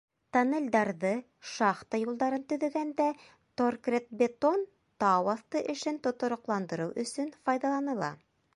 [0.35, 1.09] Тоннелдәрҙе,
[1.49, 3.07] шахта юлдарын төҙөгәндә
[3.63, 4.65] торкретбетон
[5.05, 8.15] тау аҫты эшен тотороҡландырыу өсөн файҙаланыла.